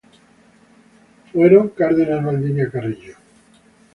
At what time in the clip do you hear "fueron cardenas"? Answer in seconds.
1.31-2.25